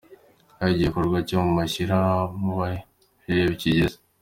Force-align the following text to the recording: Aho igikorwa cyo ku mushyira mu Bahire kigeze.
Aho 0.59 0.69
igikorwa 0.75 1.17
cyo 1.27 1.37
ku 1.43 1.49
mushyira 1.55 1.97
mu 2.41 2.51
Bahire 2.59 3.41
kigeze. 3.61 3.97